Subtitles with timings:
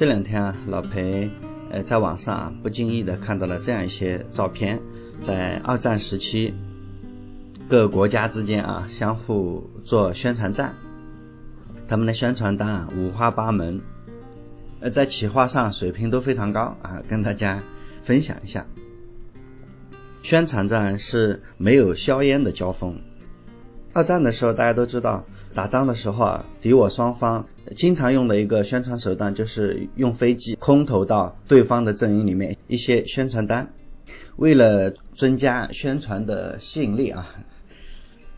[0.00, 1.28] 这两天啊，老裴
[1.70, 4.80] 呃在网上啊不经意的看到了这样一些照片，
[5.20, 6.54] 在二战时期，
[7.68, 10.76] 各国家之间啊相互做宣传战，
[11.86, 13.82] 他们的宣传单啊五花八门，
[14.80, 17.62] 呃在企划上水平都非常高啊，跟大家
[18.02, 18.64] 分享一下。
[20.22, 23.02] 宣传战是没有硝烟的交锋。
[23.92, 33.72] 二战的时候，大家都知道，打仗的时候啊，敌我双方经常用的一个宣传手段就是用飞机空投到对方的阵营里面一些宣传单。
[34.36, 37.26] 为了增加宣传的吸引力啊，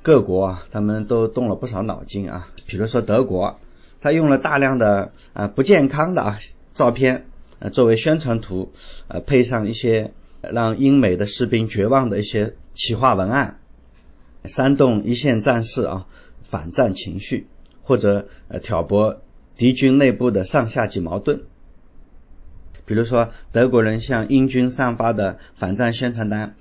[0.02, 2.48] 各国啊他们都动了不少脑筋啊。
[2.66, 3.60] 比如说德国，
[4.00, 6.38] 他用了大量的啊不健康的啊
[6.74, 7.26] 照片
[7.58, 8.72] 呃作为宣传图，
[9.08, 13.58] 呃配上一些让英美的士兵绝望的一些企划文案。
[14.44, 16.06] 煽动一线战士啊
[16.52, 17.46] 反战情绪，
[17.80, 19.22] 或者呃挑拨
[19.56, 21.40] 敌军内部的上下级矛盾。
[22.84, 26.54] 比如说，德国人向英军散发的反战宣传单，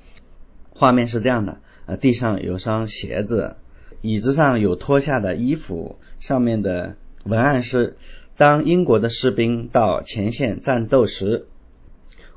[0.69, 3.57] 画面是这样的：呃，地上有双鞋子，
[3.99, 7.97] 椅子上有脱下的衣服，上面的文案是：
[8.37, 11.47] 当英国的士兵到前线战斗时，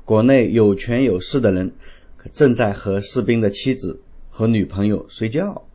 [0.03, 1.71] 国内有权有势的人
[2.33, 4.01] 正在和士兵的妻子。
[4.37, 5.65] 和女朋友睡觉，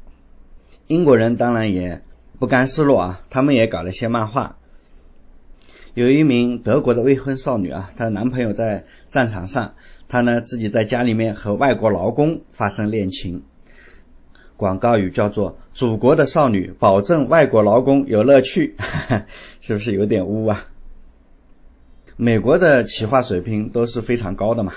[0.90, 2.02] 英国人当然也
[2.40, 4.56] 不甘示弱啊，他们也搞了一些漫画。
[5.94, 9.74] 有一名德国的未婚少女啊，她的男朋友在战场上，
[10.08, 13.44] 她呢自己在家里面和外国劳工发生恋情。
[14.56, 18.74] 广告语叫做“祖国的少女保证外国劳工有乐趣”，
[19.62, 20.66] 是不是有点污啊？
[22.16, 24.74] 美国的企划水平都是非常高的嘛，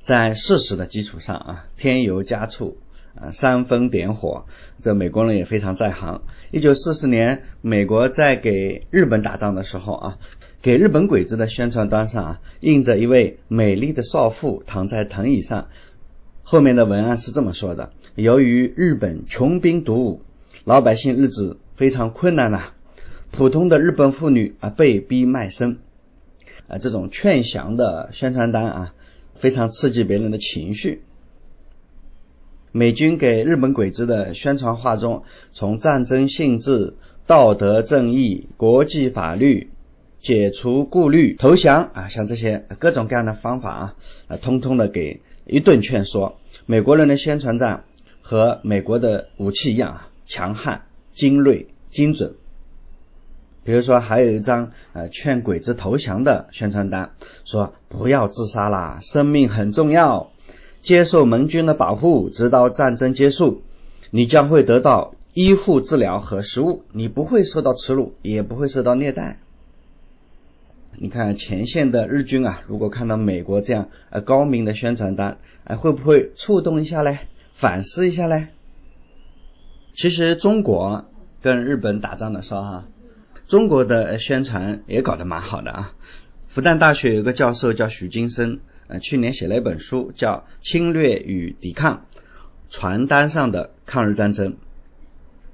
[0.00, 2.76] 在事实的基础上啊，添油加醋。
[3.14, 4.46] 啊，煽风点火，
[4.80, 6.22] 这美国人也非常在行。
[6.50, 10.18] 一九四四年，美国在给日本打仗的时候啊，
[10.62, 15.68] 给日本鬼子的宣传单上啊，印着一位美丽的少妇躺在藤椅上，
[16.42, 20.22] 后面的文案是这么说的：由于日本穷兵黩武，
[20.64, 22.72] 老百姓日子非常困难呐，
[23.30, 25.78] 普通的日本妇女啊被逼卖身，
[26.66, 28.94] 啊，这种劝降的宣传单啊，
[29.34, 31.02] 非常刺激别人的情绪。
[32.72, 36.94] 美军给日本鬼子的宣传画中，从战争性质、
[37.26, 39.70] 道德正义、国际法律、
[40.20, 43.94] 解除顾虑、投降啊，像这些各种各样的方法啊，
[44.28, 46.38] 啊，通通的给一顿劝说。
[46.64, 47.84] 美国人的宣传战
[48.22, 52.34] 和美国的武器一样啊，强悍、精锐、精准。
[53.64, 57.12] 比如说，还有一张呃劝鬼子投降的宣传单，
[57.44, 60.31] 说不要自杀啦，生命很重要。
[60.82, 63.62] 接受盟军的保护，直到战争结束，
[64.10, 69.38] 你将会得到医护治疗和食物，你不会受到耻辱，也不会受到虐待。
[70.96, 77.20] 你看前线的日军啊，如果看到美国这样呃高明的宣传单，哎，会不会触动一下嘞？
[77.54, 78.48] 反思一下嘞？
[79.94, 81.04] 其实中国
[81.40, 82.88] 跟日本打仗的时候哈，
[83.46, 85.94] 中国的宣传也搞得蛮好的啊。
[86.48, 88.58] 复旦大学有个教授叫许金生。
[88.92, 92.04] 呃，去年写了一本书，叫《侵略与抵抗：
[92.68, 94.52] 传单上的抗日战争》。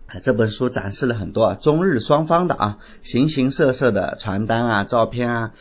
[0.08, 5.54] 啊，这本书展示了很多啊，中日双方的啊，形形色色的传单啊、照片啊，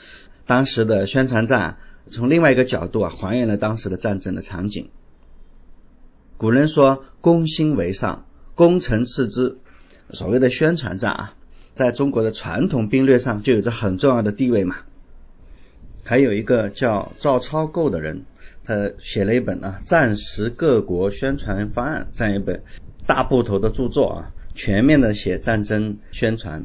[0.48, 1.78] 当时的宣传战，
[2.10, 4.90] 从另外一个角度啊，还原了当时的战争的场景。
[6.38, 9.60] 古人说“攻心为上，攻城次之”，
[10.10, 11.34] 所谓的宣传战啊，
[11.76, 14.78] 在中国的传统兵略上就有着很重要的地位嘛。
[16.08, 18.24] 还有一个叫赵超构的人，
[18.64, 22.64] 他写了一本啊《战时各国宣传方案》这样一本
[23.06, 26.64] 大部头的著作啊，全面的写战争宣传，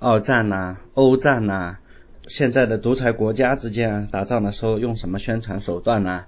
[0.00, 1.78] 二战呐、欧战呐，
[2.26, 6.24] 现在的独裁国家之间啊打仗的时候用什么宣传手段呐？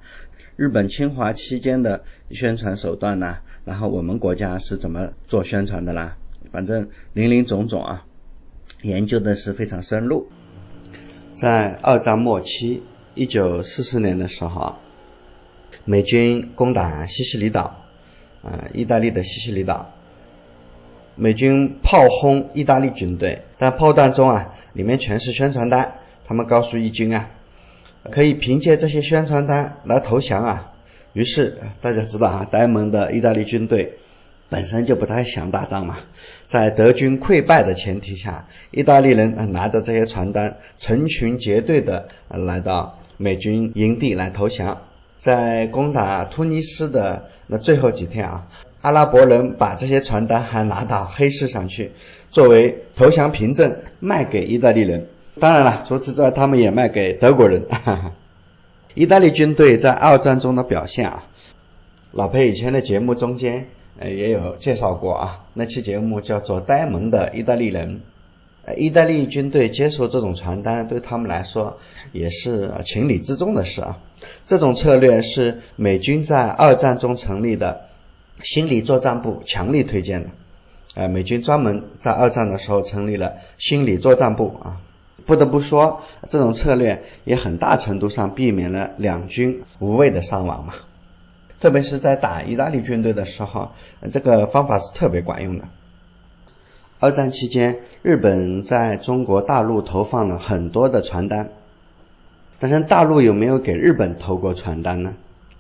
[0.54, 3.38] 日本侵华期间的宣传手段呐？
[3.64, 6.16] 然后我们国家是怎么做宣传的啦？
[6.52, 8.06] 反正林林总总啊，
[8.82, 10.28] 研究的是非常深入。
[11.34, 12.80] 在二战末期，
[13.14, 14.76] 一九四四年的时候，
[15.84, 17.84] 美军攻打西西里岛，
[18.44, 19.92] 啊，意大利的西西里岛，
[21.16, 25.92] 美军炮轰意大利军队，但炮弹中啊，里面全是宣传单。
[26.24, 27.28] 他们告诉义军啊，
[28.12, 30.72] 可以凭借这些宣传单来投降啊。
[31.14, 33.92] 于是大家知道啊，呆萌的意大利军队。
[34.48, 35.98] 本身就不太想打仗嘛，
[36.46, 44.80] 在德军溃败的前提下，意大利人拿着这些传单，成群结队的来到美军营地来投降。
[45.18, 48.46] 在攻打突尼斯的那最后几天啊，
[48.82, 51.90] 阿拉伯人把这些传单还拿到黑市上去，
[52.30, 55.06] 作为投降凭证卖给意大利人。
[55.40, 57.64] 当然了，除此之外，他们也卖给德国人。
[57.70, 58.12] 哈 哈
[58.94, 61.24] 意大利军队在二战中的表现啊，
[62.12, 63.66] 老裴以前的节目中间
[63.98, 67.96] 呃也有介绍过啊，那期节目叫做《呆萌的意大利人》。
[68.66, 71.76] 呃，意大利军队接受这种传单，对他们来说
[72.12, 73.98] 也是情理之中的事啊。
[74.46, 77.82] 这种策略是美军在二战中成立的
[78.42, 80.30] 心理作战部强力推荐的。
[80.94, 84.80] 呃，美军专门在二战的时候成立了心理作战部啊。
[85.26, 86.00] 不得不说，
[86.30, 90.72] 这种策略也很大程度上避免了两军无谓的伤亡嘛。
[91.64, 93.70] 特别是在打意大利军队的时候，
[94.12, 95.66] 这个方法是特别管用的。
[97.00, 101.48] 二战期间，日本在中国大陆投放了很多的传单，
[102.58, 105.14] 但是大陆有没有给日本投过传单呢？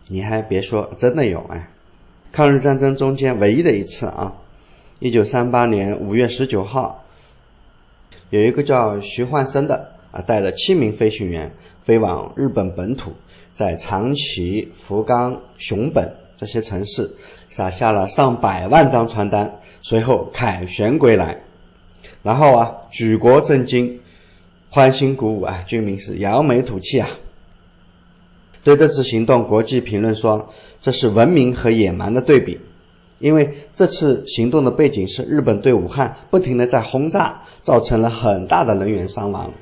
[0.08, 1.70] 你还别说，真的有哎！
[2.32, 4.34] 抗日战争中间唯一的一次啊，
[4.98, 7.02] 一九三八年五月十九号。
[8.28, 11.52] 有一个叫徐焕生的啊，带着七名飞行员
[11.82, 13.12] 飞往日本本土，
[13.52, 17.16] 在长崎、福冈、熊本这些城市
[17.48, 21.42] 撒下了上百万张传单，随后凯旋归来，
[22.22, 23.98] 然后啊，举国震惊，
[24.70, 27.08] 欢欣鼓舞啊，军民是扬眉吐气啊。
[28.62, 30.48] 对这次行动，国际评论说
[30.80, 32.60] 这是文明和野蛮的对比。
[33.20, 39.52] 因为这次行动的背景是日本对武汉不停的在轰炸，造成了很大的人员伤亡。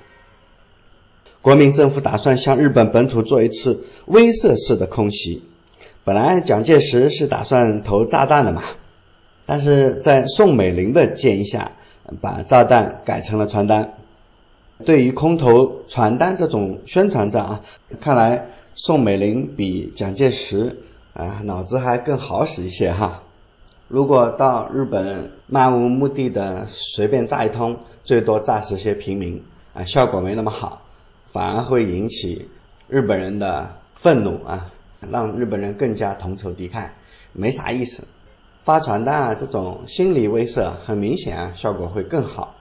[1.43, 5.43] 国民政府打算向日本本土做一次威慑式的空袭。
[6.05, 8.63] 本来蒋介石是打算投炸弹的嘛，
[9.45, 11.73] 但是在宋美龄的建议下，
[12.21, 13.93] 把炸弹改成了传单。
[14.85, 17.61] 对于空投传单这种宣传战啊，
[18.01, 20.77] 看来宋美龄比蒋介石
[21.13, 23.23] 啊脑子还更好使一些哈。
[23.87, 29.41] 如果到日本漫无目的的随便炸一通，最多炸死些平民
[29.73, 30.82] 啊，效果没那么好，
[31.33, 32.47] 反而会引起
[32.89, 34.71] 日本人的愤怒啊，
[35.11, 36.91] 让日本人更加同仇敌忾，
[37.33, 38.05] 没啥意思。
[38.63, 42.55] 发传单啊，这种心理威慑很明显啊，效果会更好。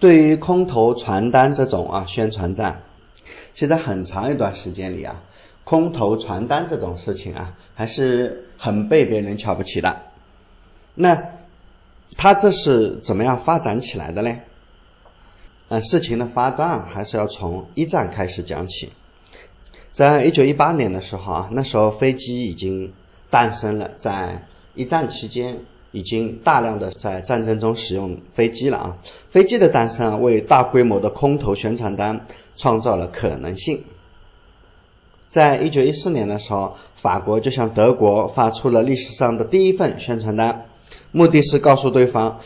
[0.00, 2.82] 对于空投传单这种啊宣传战，
[3.54, 5.22] 其实很长一段时间里啊。
[5.64, 9.96] 空投传单这种事情啊，还是很被别人瞧不起的。
[10.96, 11.16] 那
[12.16, 14.36] 他这是怎么样发展起来的呢？
[15.72, 18.92] 呃，事情的发端还是要从一战开始讲起。
[19.90, 22.92] 在一九一八年的时候啊，那时候飞机已经
[23.30, 25.58] 诞生了，在一战期间
[25.90, 28.98] 已经大量的在战争中使用飞机了啊。
[29.30, 33.82] 飞机的诞生啊为大规模的空投宣传单创造了可能性。
[35.30, 40.66] 在一九一四年的时候，法国就向德国发出了历史上的第一份宣传单，
[41.12, 42.38] 目的是告诉对方，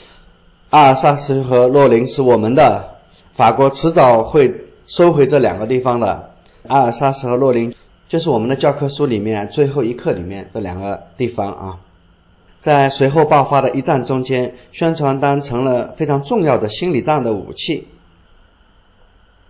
[0.70, 2.95] 阿尔萨斯和洛林是我们的，
[3.36, 4.50] 法国迟早会
[4.86, 6.30] 收回这两个地方的。
[6.68, 7.70] 阿尔萨斯和洛林
[8.08, 11.78] 就是我们的教科书里面最后一课里面这两个地方啊。
[12.62, 17.86] 在随后爆发的一战中间，宣传单成了非常重要的心理战的武器，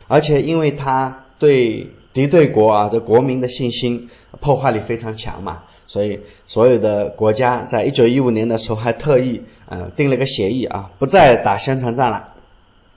[0.09, 1.87] 而且因为它对。
[2.17, 4.09] 敌对国啊的国民的信心
[4.41, 12.27] 破坏力非常强嘛，所以所有的国家在一九一五年的时候还特意呃定了个协议啊，不再打宣传战了，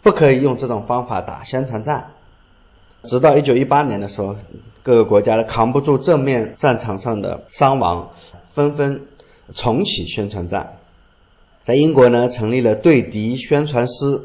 [0.02, 2.12] 不可以用这种方法打宣传战。
[3.04, 4.36] 直到一九一八年的时候，
[4.84, 8.10] 各个国家扛不住正面战场上的伤亡，
[8.46, 9.08] 纷纷
[9.54, 10.78] 重启宣传战。
[11.64, 14.22] 在英国呢，成立了对敌宣传师，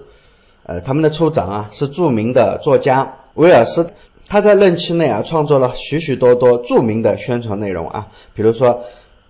[0.65, 3.91] 呃，他们的处长啊是著名的作家威尔斯。
[4.27, 8.83] 他在任期内啊，创作了许许多多著名的宣传内容啊，比如说，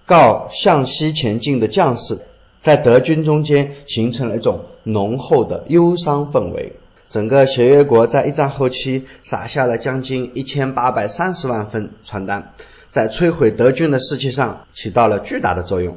[0.07, 2.17] 告向西前进的将士，
[2.64, 6.73] 在德军中间形成了一种浓厚的忧伤氛围。
[7.11, 12.54] 整个协约国在一战后期撒下了将近一千八百三十万份传单，
[12.88, 15.94] 在摧毁德军的士气上起到了巨大的作用。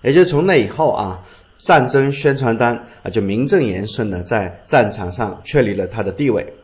[0.00, 1.22] 也就从那以后啊，
[1.58, 6.54] 战争宣传单啊就名正言顺的在战场上确立了它的地位。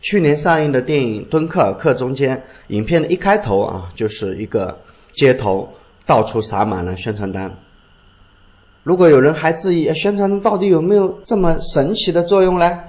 [0.00, 4.80] 去年上映的电影《敦刻尔克》中间，影片的一开头啊，就是一个
[5.12, 5.68] 街头
[6.04, 7.56] 到处撒满了宣传单。
[8.84, 12.80] 如果有人还质疑宣传到底有没有这么神奇的作用呢？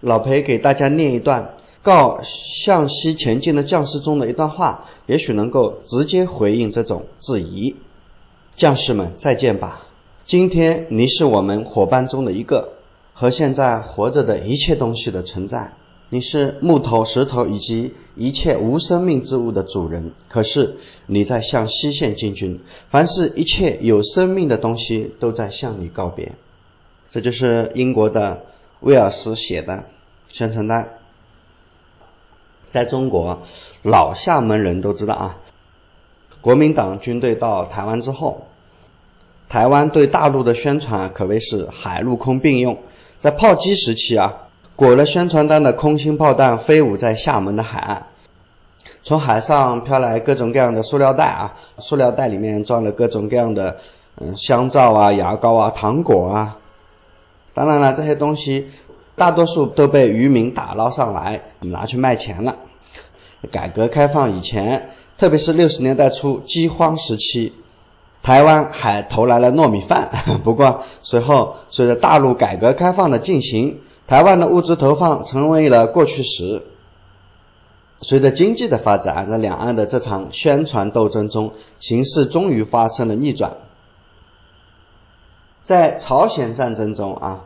[0.00, 7.76] 老裴给大家念一段告向西前进的将士中的一段话，也许能够直接回应这种质疑。
[8.56, 9.86] 将士们，再见吧！
[10.24, 12.70] 今天你是我们伙伴中的一个，
[13.12, 15.72] 和现在活着的一切东西的存在。
[16.12, 20.76] 你是木头、石头以及一切无生命之物的主人，可是
[21.06, 26.32] 你在向西线进军，凡是一切有生命的东西都在向你告别。
[27.08, 28.44] 这就是英国的
[28.80, 29.86] 威尔斯写的
[30.26, 30.96] 宣传单。
[32.68, 33.40] 在中国，
[33.82, 35.38] 老厦门人都知道啊，
[36.40, 38.48] 国民党军队到台湾之后，
[39.48, 42.76] 台湾对大陆的宣传可谓是海陆空并用。
[43.20, 44.48] 在炮击时期啊，
[44.80, 48.06] 裹了宣传单的空心炮弹飞舞在厦门的海岸，
[49.02, 53.76] 从海上飘来各种各样的塑料袋啊，塑料袋里面装了各种各样的
[54.22, 56.56] 嗯香皂啊、牙膏啊、糖果啊。
[57.52, 58.70] 当然了，这些东西。
[59.16, 62.56] 大多数都被渔民打捞上来，拿去卖钱了。
[63.52, 67.52] 改革开放以前，特别是六十年代初饥荒时期，
[68.22, 70.08] 台湾还投来了糯米饭。
[70.42, 73.78] 不过随后随着大陆改革开放的进行，
[74.10, 76.60] 台湾的物资投放成为了过去时。
[78.00, 83.56] 随着经济的发展，在两岸的这场宣传斗争中，形势终于发生了逆转。
[85.62, 87.44] 在朝鲜战争中啊。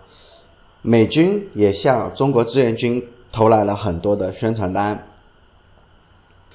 [0.80, 3.02] 美军也向中国志愿军
[3.32, 5.06] 投来了很多的宣传单，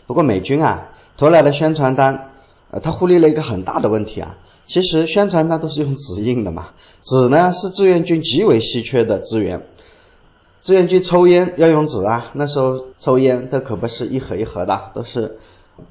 [0.05, 2.29] 不过美军啊投来的宣传单，
[2.69, 4.37] 呃，他忽略了一个很大的问题啊。
[4.67, 6.67] 其实宣传单都是用纸印的嘛，
[7.01, 9.59] 纸呢是志愿军极为稀缺的资源。
[10.61, 15.37] 志愿军抽烟要用纸啊，那时候抽烟都可不是一盒一盒的，都是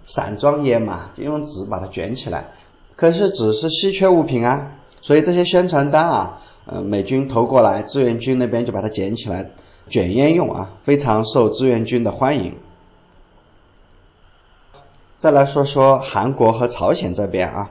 [0.04, 2.48] 散装烟嘛，就用纸把它卷起来。
[2.96, 6.40] 可是纸是稀缺物品啊，所以这些宣传单啊。
[6.70, 9.52] 呃，美军投过来，志愿军那边就把它捡起来
[9.88, 12.54] 卷烟用啊，非常受志愿军的欢迎。
[15.16, 17.70] 再来说说韩国和朝鲜这边啊，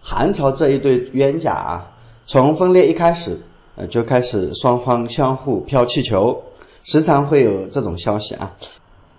[0.00, 1.90] 韩朝这一对冤家啊，
[2.24, 3.38] 从分裂一开始，
[3.78, 6.42] 呃，就开始双方相互飘气球，
[6.82, 8.52] 时常会有这种消息啊，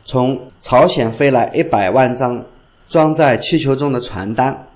[0.04, 2.44] 从朝鲜飞来一百万张
[2.90, 4.68] 装在气球中的传单。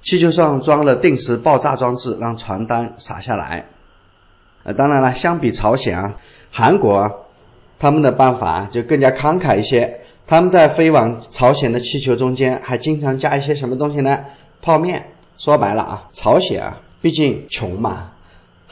[0.00, 3.64] 气球上装了定时爆炸装置，让传单洒下来。
[4.64, 6.12] 呃，当然了，相比朝鲜啊，
[6.50, 7.12] 韩国啊
[7.78, 10.00] 他们的办法就更加慷慨一些。
[10.26, 14.18] 他们在飞往朝鲜的气球中间还经常加一些什么东西呢？
[14.60, 15.06] 泡面。
[15.38, 18.11] 说白了啊，朝鲜啊，毕竟穷嘛，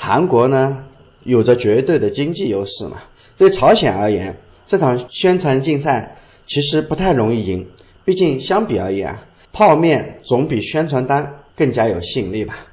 [0.03, 0.87] 韩国呢
[1.25, 3.03] 有着绝对的经济优势嘛。
[3.37, 4.35] 对朝鲜而言，
[4.67, 6.17] 这场宣传竞赛
[6.47, 7.69] 其实不太容易赢，
[8.03, 9.23] 毕竟相比而言啊。
[9.53, 12.67] 泡面总比宣传单更加有吸引力吧？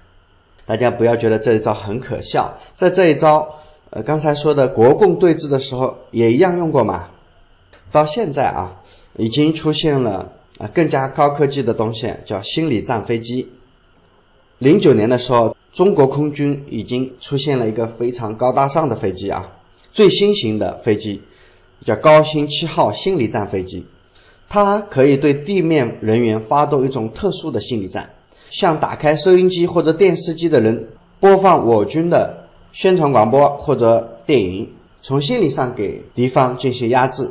[0.65, 3.45] 大家不要觉得这一招很可笑，在这一招，
[3.89, 7.09] 呃，刚才说的国共对峙的时候也一样用过嘛。
[7.91, 8.79] 到现在啊，
[9.17, 13.51] 已经出现了啊更加高科技的东西，叫心理战飞机。
[14.59, 19.47] 零九年的时候，中国空军已经出现了一个非常高大上的飞机啊，
[19.91, 21.21] 最新型的飞机
[21.85, 23.85] 叫高新七号心理战飞机。
[24.49, 28.09] 它可以对地面人员发动一种特殊的心理战，
[28.49, 30.87] 向打开收音机或者电视机的人
[31.19, 34.67] 播放我军的宣传广播或者电影，
[35.03, 37.29] 从心理上给敌方进行压制。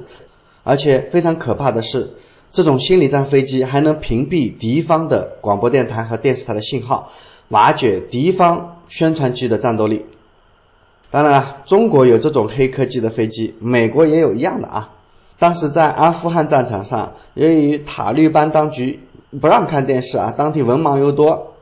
[0.63, 2.09] 而且非常可怕的是，
[2.53, 7.11] 这种心理战飞机还能屏蔽敌方的广播电台和电视台的信号，
[7.49, 10.05] 瓦解敌方宣传机的战斗力。
[11.11, 14.91] 当然了，中国有这种黑科技的飞机，美国也有一样的啊。
[15.39, 18.99] 当时在阿富汗战场上，由于塔利班当局
[19.41, 21.55] 不让看电视啊，当地文盲又多，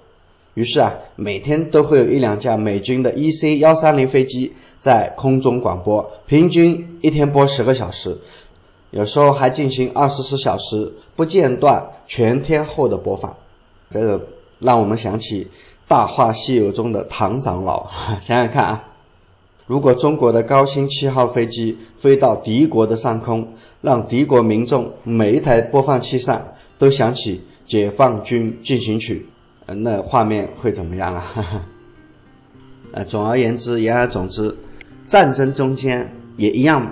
[0.55, 8.17] 于是啊，每天都会有一两架美军的 EC 幺三零飞机在空中广播，平均一天播十个小时，
[8.91, 13.37] 有时候还进行二十四小时不间断全天候的播放。
[13.91, 14.21] 这个
[14.61, 15.45] 让我们想起
[15.87, 17.89] 《大话西游》中的唐长老，
[18.21, 18.85] 想想看啊。
[19.67, 23.49] 如果中国的高新七号飞机飞到敌国的上空，
[23.81, 27.37] 让敌国民众每一台播放器上都响起
[27.71, 29.27] 《解放军进行曲》，
[29.75, 31.25] 那画面会怎么样啊？
[32.93, 34.55] 呃，总而言之，言而总之，
[35.07, 36.87] 战争中间也一样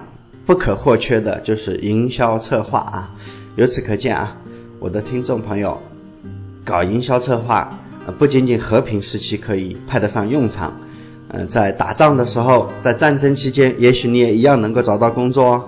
[0.46, 3.14] 不可或缺的就是营销策划啊。
[3.56, 4.34] 由此可见啊，
[4.80, 5.78] 我的听众朋友，
[6.64, 7.78] 搞营销策划，
[8.18, 10.72] 不仅仅和平时期可以派得上用场。
[11.28, 15.64] 嗯，在打仗的时候，在战争期间，也许你也一样能够找到工作哦。